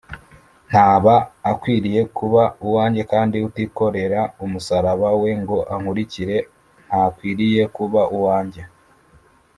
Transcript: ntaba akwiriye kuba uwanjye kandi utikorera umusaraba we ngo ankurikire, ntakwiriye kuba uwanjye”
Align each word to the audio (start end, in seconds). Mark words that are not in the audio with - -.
ntaba 0.69 1.15
akwiriye 1.51 2.01
kuba 2.17 2.41
uwanjye 2.65 3.01
kandi 3.11 3.35
utikorera 3.47 4.19
umusaraba 4.45 5.09
we 5.21 5.31
ngo 5.41 5.57
ankurikire, 5.73 6.37
ntakwiriye 6.87 7.63
kuba 7.75 8.01
uwanjye” 8.15 8.61